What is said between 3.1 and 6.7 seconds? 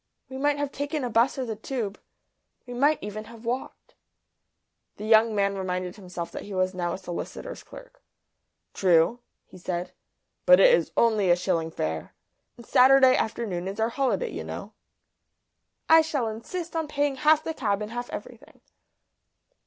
have walked." The young man reminded himself that he